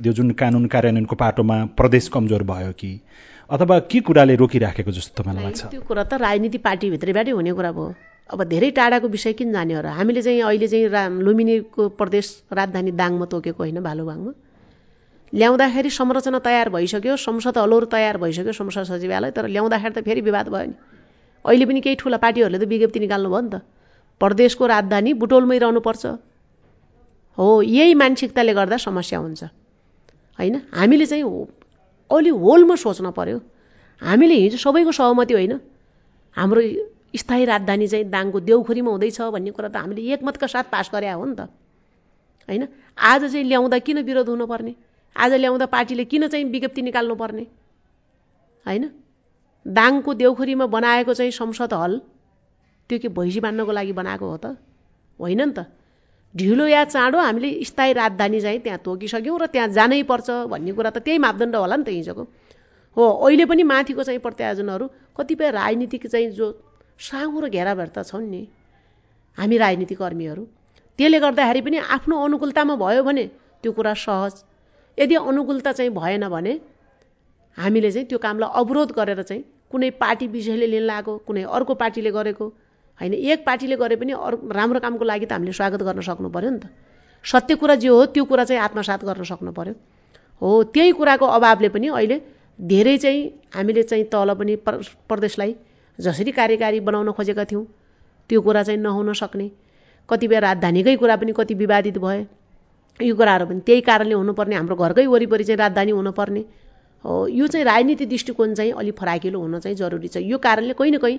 [0.00, 2.92] त्यो जुन कानुन कार्यान्वयनको पाटोमा प्रदेश कमजोर भयो कि?
[3.50, 5.62] अथवा के कुराले रोकिराखेको जस्तो तपाईँलाई लाग्छ?
[5.68, 7.88] त्यो कुरा त राजनीति पार्टीभित्रबाटै हुने कुरा भयो
[8.30, 9.92] अब धेरै टाढाको विषय किन जाने हो र?
[10.00, 14.32] हामीले चाहिँ अहिले चाहिँ रा लुम्बिनीको प्रदेश राजधानी दाङमा तोकेको होइन भालुबाङमा
[15.32, 20.48] ल्याउँदाखेरि संरचना तयार भइसक्यो संसद हलोर तयार भइसक्यो संसद सचिवालय तर ल्याउँदाखेरि त फेरि विवाद
[20.48, 20.74] भयो नि।
[21.44, 23.62] अहिले पनि केही ठुला पार्टीहरूले त विज्ञप्ति निकाल्नु भयो नि त।
[24.20, 26.06] प्रदेशको राजधानी बुटोलमै रहनुपर्छ।
[27.38, 29.42] हो यही मानसिकताले गर्दा समस्या हुन्छ।
[30.38, 30.56] होइन?
[30.74, 31.24] हामीले चाहिँ
[32.10, 33.38] अलि होलमा सोच्न पर्यो।
[34.02, 35.60] हामीले हिजो सबैको सहमति होइन।
[36.36, 36.60] हाम्रो
[37.16, 41.24] स्थायी राजधानी चाहिँ दाङको देउखुरीमा हुँदैछ भन्ने कुरा त हामीले एकमतका साथ पास गरे हो
[41.24, 41.40] नि त।
[42.48, 42.68] होइन?
[42.98, 44.74] आज चाहिँ ल्याउँदा किन विरोध हुनुपर्ने?
[45.16, 47.46] आज ल्याउँदा पार्टीले किन चाहिँ विज्ञप्ति निकाल्नु पर्ने?
[48.66, 48.90] होइन?
[49.66, 52.00] दाङको देउखुरीमा बनाएको चाहिँ संसद हल
[52.90, 54.56] त्यो के भैँसी बान्नको लागि बनाएको हो त?
[55.20, 55.66] होइन नि त।
[56.34, 60.90] ढिलो या चाँडो हामीले स्थायी राजधानी चाहिँ त्यहाँ तोकिसक्यौँ र त्यहाँ जानै पर्छ भन्ने कुरा
[60.90, 62.22] त त्यही मापदण्ड होला नि त हिजोको।
[62.96, 64.86] हो अहिले पनि माथिको चाहिँ प्रत्यायोजनहरू
[65.18, 66.46] कतिपय राजनीतिक चाहिँ जो
[66.98, 68.42] साँगो र घेराभेर्ता छन् नि
[69.38, 70.44] हामी राजनीति कर्मीहरू
[70.98, 73.24] त्यसले गर्दाखेरि पनि आफ्नो अनुकूलतामा भयो भने
[73.62, 74.34] त्यो कुरा सहज
[75.00, 76.52] यदि अनुकूलता चाहिँ भएन भने
[77.58, 82.10] हामीले चाहिँ त्यो कामलाई अवरोध गरेर चाहिँ कुनै पार्टी विषयले लिन लागेको कुनै अर्को पार्टीले
[82.10, 82.46] गरेको
[83.00, 86.50] होइन एक पार्टीले गरे पनि अरू राम्रो कामको लागि त हामीले स्वागत गर्न सक्नु पऱ्यो
[86.50, 86.68] नि त।
[87.24, 89.74] सत्य कुरा जे हो त्यो कुरा चाहिँ आत्मसात गर्न सक्नु पऱ्यो
[90.42, 92.16] हो त्यही कुराको अभावले पनि अहिले
[92.58, 93.22] धेरै चाहिँ
[93.56, 94.56] हामीले चाहिँ तल पनि
[95.08, 95.54] प्रदेशलाई
[95.98, 97.64] जसरी कार्यकारी बनाउन खोजेका थियौँ
[98.30, 99.50] त्यो कुरा चाहिँ नहुन सक्ने।
[100.08, 102.20] कतिपय राजधानीकै कुरा पनि कति विवादित भए
[103.02, 106.42] यो कुराहरू पनि। त्यही कारणले हुनुपर्ने हाम्रो घरकै वरिपरि चाहिँ राजधानी हुनुपर्ने।
[107.04, 110.92] हो यो चाहिँ राजनीति दृष्टिकोण चाहिँ अलिक फराकिलो हुन चाहिँ जरुरी छ। यो कारणले कहीँ
[110.92, 111.18] न कहीँ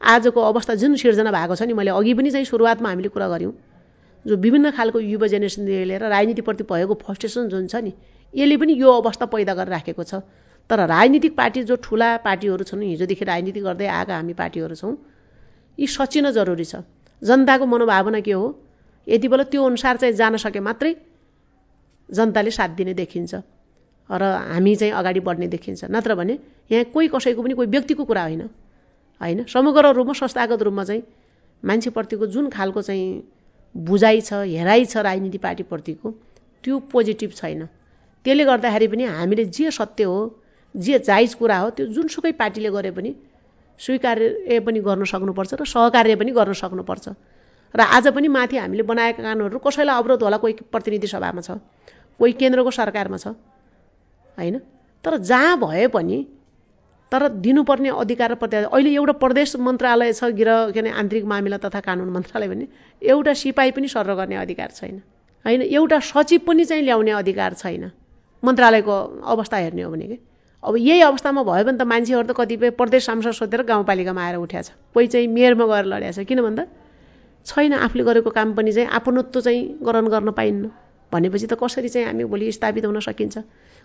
[0.00, 3.52] आजको अवस्था जुन सिर्जना भएको छ नि मैले अघि पनि चाहिँ सुरुवातमा हामीले कुरा गऱ्यौँ।
[4.24, 7.92] जो विभिन्न खालको युवा जेनेरेसनदेखि लिएर राजनीतिप्रति भएको फर्स्टेसन जुन छ नि
[8.34, 10.26] यसले पनि यो अवस्था पैदा गरेर राखेको छ।
[10.70, 14.96] तर राजनीतिक पार्टी जो ठुला पार्टीहरू छन् हिजोदेखि राजनीति गर्दै आएका हामी पार्टीहरू छौँ
[15.78, 16.82] यी सचिन जरुरी छ।
[17.22, 18.46] जनताको मनोभावना के हो?
[19.06, 20.94] यति बेला त्यो अनुसार चाहिँ जान सके मात्रै
[22.08, 23.34] जनताले साथ दिने देखिन्छ।
[24.10, 26.38] र हामी चाहिँ अगाडि बढ्ने देखिन्छ। नत्र भने
[26.70, 28.42] यहाँ कोही कसैको पनि कोही व्यक्तिको कुरा होइन।
[29.20, 29.44] होइन?
[29.44, 31.02] समग्र रूपमा संस्थागत रूपमा चाहिँ
[31.62, 33.06] मान्छेप्रतिको जुन खालको चाहिँ
[33.74, 36.10] बुझाइ छ हेराइ छ राजनीति पार्टीप्रतिको
[36.64, 37.66] त्यो पोजिटिभ छैन।
[38.24, 40.18] त्यसले गर्दाखेरि पनि हामीले जे सत्य हो
[40.74, 43.14] जे जायज कुरा हो त्यो जुनसुकै पार्टीले गरे पनि
[43.80, 47.08] स्वीकार्य पनि गर्न सक्नुपर्छ र सहकार्य पनि गर्न सक्नुपर्छ।
[47.76, 51.58] र आज पनि माथि हामीले बनाएका कानुनहरू कसैलाई अवरोध होला कोही प्रतिनिधि सभामा छ
[52.20, 53.26] कोही केन्द्रको सरकारमा छ
[54.38, 54.58] होइन?
[55.04, 56.18] तर जहाँ भए पनि
[57.12, 61.80] तर दिनुपर्ने अधिकार प्रत्याश अहिले एउटा प्रदेश मन्त्रालय छ गृह के अरे आन्तरिक मामिला तथा
[61.80, 62.66] कानुन मन्त्रालय भने
[63.02, 64.96] एउटा सिपाही पनि सर्व गर्ने अधिकार छैन
[65.44, 65.62] होइन?
[65.62, 67.90] एउटा सचिव पनि चाहिँ ल्याउने अधिकार छैन
[68.42, 70.18] मन्त्रालयको अवस्था हेर्ने हो भने कि?
[70.62, 74.62] अब यही अवस्थामा भयो भने त मान्छेहरू त कतिपय प्रदेश सांसद सोधेर गाउँपालिकामा आएर उठ्या
[74.62, 76.64] छ कोही चाहिँ मेयरमा गएर लड्या छ किन भन्दा
[77.46, 80.70] छैन आफूले गरेको काम पनि चाहिँ आपनत्व चाहिँ ग्रहण गर्न पाइन्न।
[81.12, 83.38] भनेपछि त कसरी चाहिँ हामी भोलि स्थापित हुन सकिन्छ?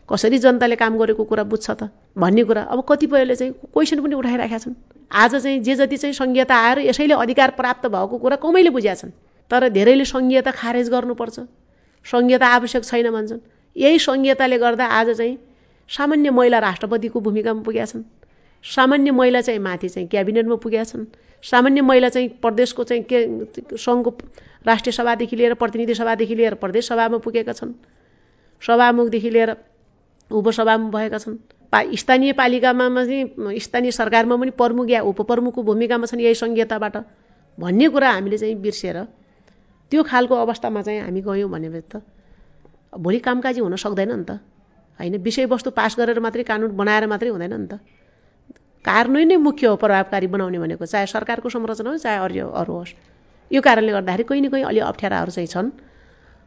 [0.09, 1.89] कसरी जनताले काम गरेको कुरा बुझ्छ त?
[2.17, 4.73] भन्ने कुरा अब कतिपयले चाहिँ क्वेसन पनि उठाइराखेका छन्।
[5.13, 9.11] आज चाहिँ जे जति चाहिँ सङ्घीयता आएर यसैले अधिकार प्राप्त भएको कुरा कमैले बुझेका छन्।
[9.51, 11.39] तर धेरैले सङ्घीयता खारेज गर्नुपर्छ।
[12.05, 13.39] सङ्घीयता आवश्यक छैन भन्छन्।
[13.75, 15.37] यही सङ्घीयताले गर्दा आज चाहिँ
[15.89, 18.03] सामान्य महिला राष्ट्रपतिको भूमिकामा पुगेका छन्।
[18.63, 21.05] सामान्य महिला चाहिँ माथि चाहिँ क्याबिनेटमा पुगेका छन्।
[21.43, 24.11] सामान्य महिला चाहिँ प्रदेशको चाहिँ के सङ्घको
[24.65, 27.73] राष्ट्रिय सभादेखि लिएर प्रतिनिधि सभादेखि लिएर प्रदेश सभामा पुगेका छन्।
[28.61, 29.55] सभामुखदेखि लिएर
[30.31, 31.35] उपसभामा भएका छन्।
[31.73, 36.95] पा स्थानीय पालिकामा चाहिँ स्थानीय सरकारमा पनि प्रमुख या उपप्रमुखको भूमिकामा छन् यही सङ्घीयताबाट।
[37.57, 38.97] भन्ने कुरा हामीले चाहिँ बिर्सेर
[39.91, 42.01] त्यो खालको अवस्थामा चाहिँ हामी गयौँ भनेपछि त
[42.95, 44.31] भोलि कामकाजी हुन सक्दैन नि त।
[44.99, 47.73] होइन विषयवस्तु पास गरेर मात्रै कानुन बनाएर मात्रै हुँदैन नि त।
[48.85, 52.93] कार्यान्वयन नै मुख्य हो प्रभावकारी बनाउने भनेको चाहे सरकारको संरचना होस् चाहे अरू अरू होस्।
[53.51, 55.69] यो कारणले गर्दाखेरि कहीँ न कहीँ अलि अप्ठ्याराहरू चाहिँ छन्।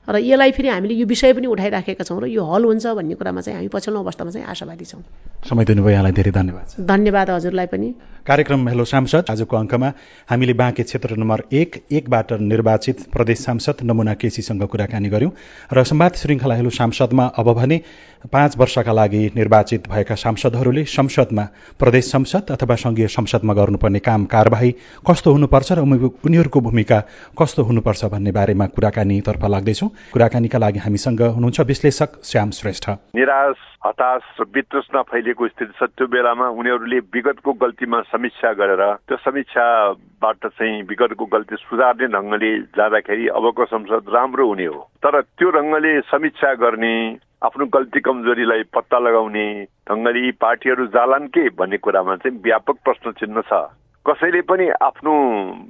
[0.04, 3.40] र यसलाई फेरि हामीले यो विषय पनि उठाइराखेका छौँ र यो हल हुन्छ भन्ने कुरामा
[3.40, 5.02] चाहिँ हामी पछिल्लो अवस्थामा चाहिँ आशावादी छौँ।
[5.48, 7.88] समय दिनुभयो यहाँलाई धेरै धन्यवाद। धन्यवाद हजुरलाई पनि।
[8.26, 9.88] कार्यक्रम हेलो सांसद आजको अङ्कमा
[10.30, 15.30] हामीले बाँके क्षेत्र नम्बर एक एकबाट निर्वाचित प्रदेश सांसद नमुना केसीसँग कुराकानी गर्यौं
[15.72, 17.80] र संवाद श्रृङ्खला हेलो सांसदमा अब भने
[18.32, 21.44] पाँच वर्षका लागि निर्वाचित भएका सांसदहरूले संसदमा
[21.78, 24.70] प्रदेश संसद अथवा संघीय संसदमा गर्नुपर्ने काम कारवाही
[25.04, 27.00] कस्तो हुनुपर्छ र उनीहरूको भूमिका
[27.36, 34.22] कस्तो हुनुपर्छ भन्ने बारेमा कुराकानीतर्फ लाग्दैछौ। कुराकानीका लागि हामीसँग हुनुहुन्छ विश्लेषक श्याम श्रेष्ठ। निराश हताश
[34.40, 40.82] र वितृष्ण फैलिएको स्थिति छ त्यो बेलामा उनीहरूले विगतको गल्तीमा समीक्षा गरेर त्यो समीक्षाबाट चाहिँ
[40.88, 46.94] विगतको गल्ती सुधार्ने ढङ्गले जाँदाखेरि अबको संसद राम्रो हुने हो। तर त्यो ढङ्गले समीक्षा गर्ने
[47.44, 49.46] आफ्नो गल्ती कमजोरीलाई पत्ता लगाउने
[49.90, 53.52] ढङ्गले पार्टीहरू जालान् के भन्ने कुरामा चाहिँ व्यापक प्रश्न चिन्ह छ।
[54.04, 55.12] कसैले पनि आफ्नो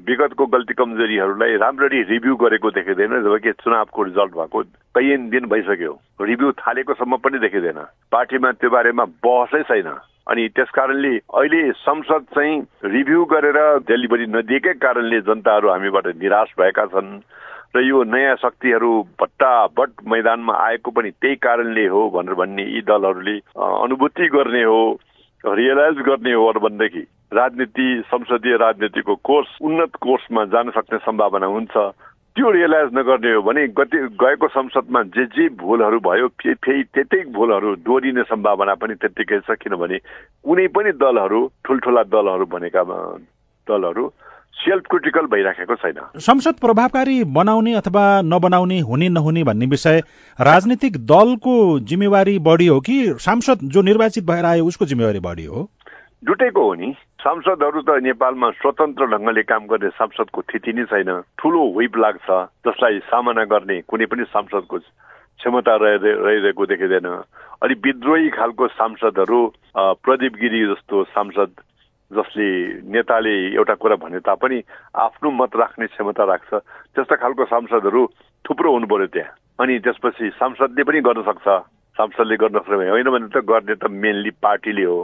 [0.06, 4.62] विगतको गल्ती कमजोरीहरूलाई राम्ररी रिभ्यू गरेको देखिँदैन जबकि चुनावको रिजल्ट भएको
[4.98, 7.78] कैयन दिन भइसक्यो। रिभ्यू थालेकोसम्म पनि देखिँदैन।
[8.10, 9.86] पार्टीमा त्यो बारेमा बहसै छैन।
[10.26, 16.86] अनि त्यस कारणले अहिले संसद चाहिँ रिभ्यू गरेर डेलिभरी नदिएकै कारणले जनताहरू हामीबाट निराश भएका
[16.90, 17.14] छन्।
[17.76, 23.38] र यो नयाँ शक्तिहरू भट्टाभट मैदानमा आएको पनि त्यही कारणले हो भनेर भन्ने यी दलहरूले
[23.62, 24.80] अनुभूति गर्ने हो
[25.44, 31.76] रियलाइज गर्ने हो भनेदेखि। राजनीति संसदीय राजनीतिको कोर्स उन्नत कोर्समा जान सक्ने सम्भावना हुन्छ।
[32.36, 37.74] त्यो रियलाइज नगर्ने हो भने गति गएको संसदमा जे जे भुलहरू भयो फेरि त्यतै भुलहरू
[37.86, 39.98] दोहोरिने सम्भावना पनि त्यत्तिकै छ किनभने
[40.44, 42.82] कुनै पनि दलहरू ठुल्ठुला दलहरू भनेका
[43.66, 44.08] दलहरू
[44.56, 50.02] सेल्फ क्रिटिकल भइराखेको छैन। संसद प्रभावकारी बनाउने अथवा नबनाउने हुने नहुने भन्ने विषय
[50.38, 51.54] राजनीतिक दलको
[51.90, 55.68] जिम्मेवारी बढी हो कि सांसद जो निर्वाचित भएर आयो उसको जिम्मेवारी बढी हो?
[56.24, 61.60] दुटैको हो नि। सांसदहरू त नेपालमा स्वतन्त्र ढङ्गले काम गर्ने सांसदको स्थिति नै छैन ठुलो
[61.72, 62.26] विप लाग्छ
[62.62, 67.08] जसलाई सामना गर्ने कुनै पनि सांसदको क्षमता रहिरहेको देखिँदैन
[67.60, 69.40] अलि विद्रोही खालको सांसदहरू
[70.02, 71.64] प्रदीप गिरी जस्तो सांसद
[72.10, 72.48] जसले
[72.90, 74.60] नेताले एउटा कुरा भने तापनि
[75.00, 78.06] आफ्नो मत राख्ने क्षमता राख्छ त्यस्ता खालको सांसदहरू
[78.44, 81.48] थुप्रो हुनु पर्यो त्यहाँ अनि त्यसपछि सांसदले पनि गर्न सक्छ
[81.96, 85.00] सांसदले गर्न सक्छ होइन भने त गर्ने त मेनली पार्टीले हो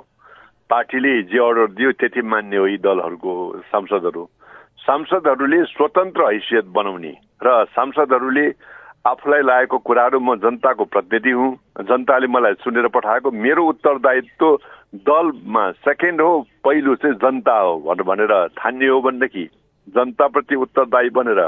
[0.70, 3.33] पार्टीले जे अर्डर दियो त्यति मान्ने हो यी दलहरूको
[3.70, 4.24] सांसदहरू।
[4.80, 8.46] सांसदहरूले स्वतन्त्र हैसियत बनाउने र सांसदहरूले
[9.06, 11.50] आफूलाई लागेको कुराहरू म जनताको प्रतिनिधि हुँ।
[11.83, 14.46] जनताले मलाई सुनेर पठाएको मेरो उत्तरदायित्व
[15.09, 16.33] दलमा सेकेन्ड हो
[16.64, 19.44] पहिलो चाहिँ जनता हो भनेर ठान्ने हो भनेदेखि
[19.88, 21.40] जनताप्रति उत्तरदायी बनेर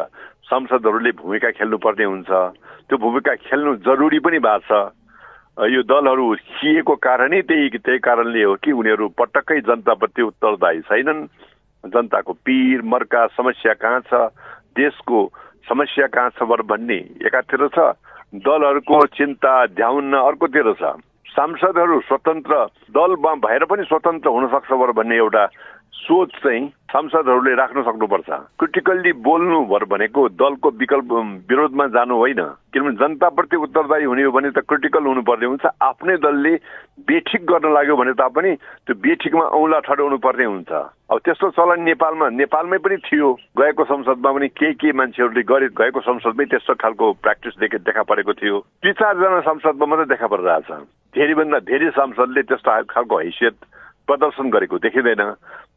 [0.49, 2.31] संसदहरूले भूमिका खेल्नुपर्ने हुन्छ।
[2.89, 4.91] त्यो भूमिका खेल्नु जरुरी पनि भएको छ।
[5.59, 11.27] यो दलहरू खिएको कारणै त्यही त्यही कारणले हो कि उनीहरू पटक्कै जनताप्रति उत्तरदायी छैनन्।
[11.85, 14.15] जनताको पीर मर्का समस्या कहाँ छ?
[14.77, 15.19] देशको
[15.69, 16.97] समस्या कहाँ छ भन्ने
[17.29, 17.79] एकातिर छ।
[18.33, 20.97] दलहरूको चिन्ता ध्याउन्न अर्कोतिर छ।
[21.37, 22.55] सांसदहरू स्वतन्त्र
[22.97, 25.45] दलमा भएर पनि स्वतन्त्र हुन सक्छ भन्ने एउटा
[26.03, 31.13] सोच चाहिँ सांसदहरूले राख्न सक्नुपर्छ। क्रिटिकल्ली बोल्नु भनेको दलको विकल्प
[31.49, 32.41] विरोधमा जानु होइन।
[32.73, 36.53] किनभने जनताप्रति उत्तरदायी हुने हो भने त क्रिटिकल हुनुपर्ने हुन्छ। आफ्नै दलले
[37.09, 38.53] बेठिक गर्न लाग्यो भने तापनि
[38.85, 44.31] त्यो बेठिकमा औँला ठडाउनु पर्ने हुन्छ। अब त्यस्तो चलन नेपालमा नेपालमै पनि थियो। गएको संसदमा
[44.33, 48.93] पनि के के मान्छेहरूले गरे गएको संसदमै त्यस्तो खालको प्र्याक्टिस देखा देखा परेको थियो। दुई
[49.01, 50.71] चारजना संसदमा मात्रै देखा परिरहेछ
[51.15, 53.57] धेरैभन्दा धेरै सांसदले त्यस्तो खालको हैसियत
[54.03, 55.23] प्रदर्शन गरेको देखिँदैन।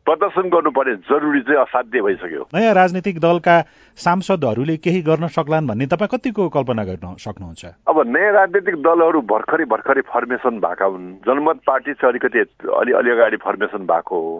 [0.05, 3.55] प्रदर्शन गर्नुपर्ने जरुरी चाहिँ असाध्य भइसक्यो। नयाँ राजनीतिक दलका
[3.97, 7.65] सांसदहरूले केही गर्न सक्लान् भन्ने तपाईँ कतिको कल्पना गर्न सक्नुहुन्छ?
[7.89, 12.39] अब नयाँ राजनीतिक दलहरू भर्खरै भर्खरै फर्मेसन भएका हुन्। जनमत पार्टी चाहिँ अलिकति
[12.69, 14.35] अलि अलि अगाडि फर्मेसन भएको हो।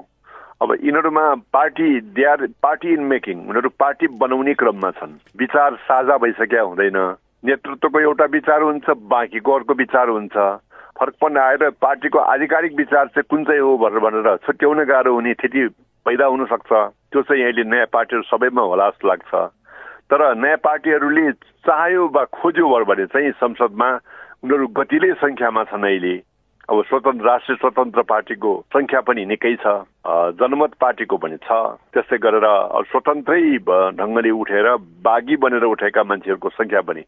[0.62, 6.18] अब यिनीहरूमा party they are party in making उनीहरू पार्टी बनाउने क्रममा छन्। विचार साझा
[6.18, 6.98] भइसक्या हुँदैन।
[7.46, 10.36] नेतृत्वको एउटा विचार हुन्छ बाँकीको अर्को विचार हुन्छ।
[10.96, 15.68] फरकपन आएर पार्टीको आधिकारिक विचार चाहिँ कुन चाहिँ हो भनेर भनेर छुट्याउन गाह्रो हुने स्थिति
[16.06, 19.34] पैदा हुनसक्छ त्यो चाहिँ अहिले नयाँ पार्टीहरू सबैमा होला जस्तो लाग्छ।
[20.12, 21.32] तर नयाँ पार्टीहरूले
[21.68, 23.90] चाह्यो वा खोज्यो भने चाहिँ संसदमा
[24.44, 26.16] उनीहरू गतिलै सङ्ख्यामा छन् अहिले।
[26.66, 29.66] अब स्वतन्त्र राष्ट्रिय स्वतन्त्र पार्टीको सङ्ख्या पनि निकै छ।
[30.40, 31.50] जनमत पार्टीको पनि छ।
[31.94, 32.48] त्यस्तै गरेर
[32.90, 33.42] स्वतन्त्रै
[34.00, 34.68] ढङ्गले उठेर
[35.06, 37.02] बागी बनेर उठेका मान्छेहरूको सङ्ख्या पनि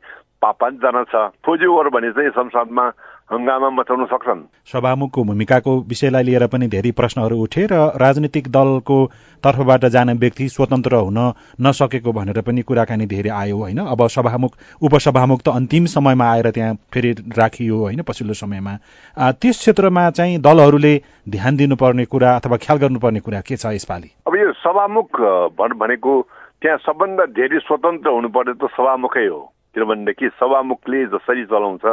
[0.45, 2.85] पाँचजना छ। खोज्यो भने चाहिँ संसदमा
[3.29, 8.97] हङ्गामा मचाउन सक्छन्। सभामुखको भूमिकाको विषयलाई लिएर पनि धेरै प्रश्नहरू उठे र राजनीतिक दलको
[9.43, 11.19] तर्फबाट जाने व्यक्ति स्वतन्त्र हुन
[11.59, 13.79] नसकेको भनेर पनि कुराकानी धेरै आयो होइन?
[13.83, 18.01] अब सभामुख उपसभामुख त अन्तिम समयमा आएर त्यहाँ फेरि राखियो होइन?
[18.07, 18.73] पछिल्लो समयमा।
[19.35, 20.93] त्यस क्षेत्रमा चाहिँ दलहरूले
[21.27, 24.09] ध्यान दिनुपर्ने कुरा अथवा ख्याल गर्नुपर्ने कुरा के छ यसपालि?
[24.23, 25.09] अब यो सभामुख
[25.83, 26.13] भनेको
[26.63, 29.41] त्यहाँ सबभन्दा धेरै स्वतन्त्र हुनुपर्ने त सभामुखै हो।
[29.75, 31.85] किनभनेदेखि सभामुखले जसरी चलाउँछ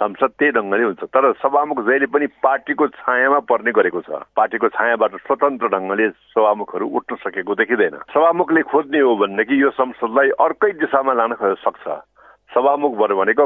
[0.00, 5.12] संसद त्यही ढङ्गले हुन्छ। तर सभामुख जहिले पनि पार्टीको छायामा पर्ने गरेको छ। पार्टीको छायाबाट
[5.28, 11.32] स्वतन्त्र ढङ्गले सभामुखहरू उठ्न सकेको देखिँदैन। सभामुखले खोज्ने हो भनेदेखि यो संसदलाई अर्कै दिशामा लान
[11.60, 11.84] सक्छ?
[12.50, 13.44] सभामुख भयो भनेको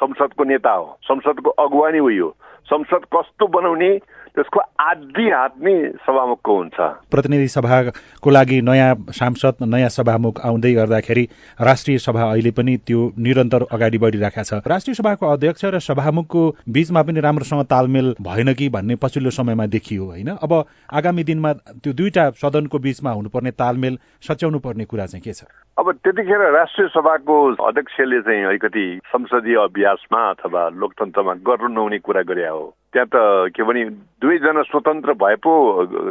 [0.00, 2.30] संसदको नेता हो। संसदको अगुवानी हो।
[2.70, 3.90] संसद कस्तो बनाउने
[4.36, 6.78] त्यसको आधी हात नै सभामुखको हुन्छ।
[7.10, 11.24] प्रतिनिधि सभाको लागि नयाँ सांसद नयाँ सभामुख आउँदै गर्दाखेरि
[11.60, 17.02] राष्ट्रिय सभा अहिले पनि त्यो निरन्तर अगाडि बढिरहेको छ। राष्ट्रिय सभाको अध्यक्ष र सभामुखको बीचमा
[17.02, 20.28] पनि राम्रोसँग तालमेल भएन कि भन्ने पछिल्लो समयमा देखियो होइन?
[20.36, 20.52] अब
[20.92, 25.48] आगामी दिनमा त्यो दुईटा सदनको बीचमा हुनुपर्ने तालमेल सच्याउनु पर्ने कुरा चाहिँ के छ?
[25.78, 32.48] अब त्यतिखेर राष्ट्रिय सभाको अध्यक्षले चाहिँ अलिकति संसदीय अभ्यासमा अथवा लोकतन्त्रमा गर्नु नहुने कुरा गरे
[32.48, 32.64] हो।
[32.96, 33.82] त्यहाँ त के भने
[34.24, 35.52] दुवैजना स्वतन्त्र भए पो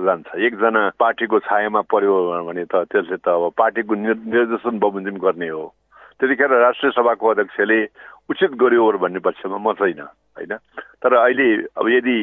[0.05, 2.13] जान्छ। एकजना पार्टीको छायामा पर्यो
[2.45, 5.65] भने त त्यसले त अब पार्टीको निर्देशन बमोजिम गर्ने हो।
[6.21, 7.79] त्यतिखेर राष्ट्रिय सभाको अध्यक्षले
[8.29, 10.01] उचित गर्यो भन्ने पक्षमा म छैन
[10.37, 10.53] होइन?
[11.01, 12.17] तर अहिले अब यदि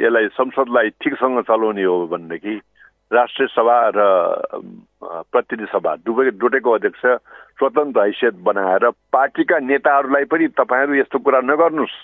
[0.00, 2.56] यसलाई संसदलाई ठिकसँग चलाउने हो भनेदेखि
[3.12, 4.00] राष्ट्रिय सभा र
[5.28, 7.04] प्रतिनिधि सभा दुवै दुटैको अध्यक्ष
[7.60, 11.96] स्वतन्त्र हैसियत बनाएर पार्टीका नेताहरूलाई पनि तपाईँहरू यस्तो कुरा नगर्नुहोस्।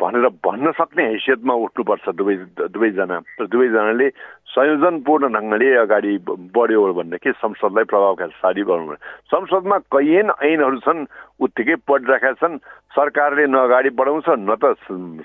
[0.00, 2.34] भनेर भन्न सक्ने हैसियतमा उठ्नुपर्छ दुवै
[2.74, 4.08] दुवैजना। र दुवैजनाले
[4.54, 6.12] संयोजनपूर्ण ढङ्गले अगाडि
[6.54, 8.94] बढ्यो भनेदेखि संसदलाई प्रभावशाली बनाउनु
[9.30, 11.06] संसदमा कैयन ऐनहरू छन्
[11.40, 12.58] उत्तिकै पढिरहेका छन्।
[12.94, 14.74] सरकारले न अगाडि बढाउँछ न त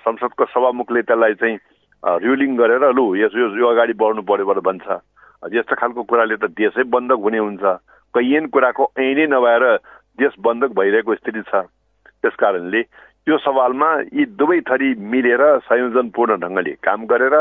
[0.06, 1.58] संसदको सभामुखले त्यसलाई चाहिँ
[2.24, 4.88] रुलिङ गरेर लु यस यो अगाडि बढ्नु पऱ्यो भन्छ।
[5.54, 7.64] यस्तो खालको कुराले त देशै बन्धक हुने हुन्छ।
[8.14, 9.64] कैयन कुराको ऐनै नभएर
[10.20, 11.66] देश बन्धक भइरहेको स्थिति छ।
[12.22, 12.82] त्यस कारणले
[13.28, 17.36] यो सवालमा यी दुवै थरी मिलेर संयोजनपूर्ण ढङ्गले काम गरेर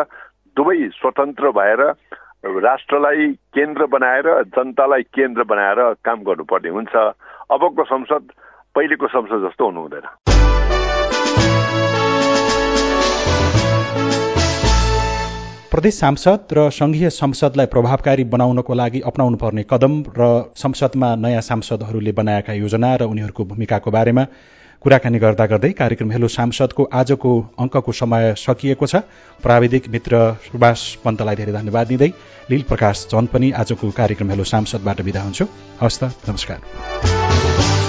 [0.57, 1.83] दुवै स्वतन्त्र भएर
[2.61, 6.95] राष्ट्रलाई केन्द्र बनाएर जनतालाई केन्द्र बनाएर काम गर्नुपर्ने हुन्छ।
[7.51, 8.25] अबको संसद
[8.75, 10.07] पहिलेको संसद जस्तो हुनु हुँदैन
[15.71, 22.13] प्रदेश सांसद र संघीय संसदलाई प्रभावकारी बनाउनको लागि अप्नाउनु पर्ने कदम र संसदमा नयाँ सांसदहरूले
[22.13, 24.25] बनाएका योजना र उनीहरूको भूमिकाको बारेमा
[24.83, 29.03] कुराकानी गर्दा गर्दै कार्यक्रम हेलो सांसदको आजको अङ्कको समय सकिएको छ।
[29.43, 32.11] प्राविधिक मित्र सुभाष पन्तलाई धेरै धन्यवाद दिँदै
[32.51, 35.51] लील प्रकाश चन्द पनि आजको कार्यक्रम हेलो सांसदबाट विदा हुन्छु।
[35.83, 37.88] हस्त नमस्कार।